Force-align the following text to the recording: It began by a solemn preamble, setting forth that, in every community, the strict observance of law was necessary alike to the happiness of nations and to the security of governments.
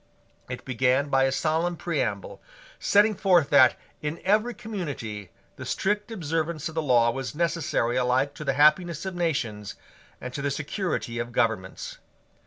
It 0.49 0.65
began 0.65 1.09
by 1.09 1.25
a 1.25 1.31
solemn 1.31 1.77
preamble, 1.77 2.41
setting 2.79 3.13
forth 3.13 3.51
that, 3.51 3.77
in 4.01 4.19
every 4.23 4.55
community, 4.55 5.29
the 5.57 5.63
strict 5.63 6.09
observance 6.09 6.67
of 6.67 6.75
law 6.77 7.11
was 7.11 7.35
necessary 7.35 7.97
alike 7.97 8.33
to 8.33 8.43
the 8.43 8.53
happiness 8.53 9.05
of 9.05 9.13
nations 9.13 9.75
and 10.19 10.33
to 10.33 10.41
the 10.41 10.49
security 10.49 11.19
of 11.19 11.31
governments. 11.31 11.99